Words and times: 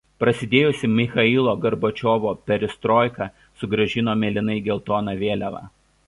Prasidėjusi 0.21 0.87
Michailo 0.99 1.51
Gorbačiovo 1.65 2.31
"Perestroika" 2.51 3.27
sugrąžino 3.63 4.15
mėlynai 4.23 4.57
geltoną 4.69 5.15
vėliavą. 5.21 5.63